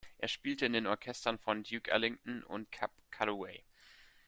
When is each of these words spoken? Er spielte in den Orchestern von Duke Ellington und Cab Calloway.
Er 0.17 0.27
spielte 0.27 0.65
in 0.65 0.73
den 0.73 0.87
Orchestern 0.87 1.37
von 1.37 1.61
Duke 1.63 1.91
Ellington 1.91 2.43
und 2.45 2.71
Cab 2.71 2.89
Calloway. 3.11 3.63